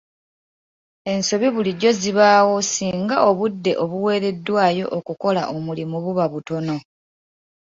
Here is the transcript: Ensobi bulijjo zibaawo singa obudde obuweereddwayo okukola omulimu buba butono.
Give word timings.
Ensobi 1.11 1.47
bulijjo 1.55 1.89
zibaawo 2.01 2.55
singa 2.73 3.15
obudde 3.29 3.71
obuweereddwayo 3.83 4.85
okukola 4.97 5.41
omulimu 5.55 5.97
buba 6.03 6.25
butono. 6.33 6.75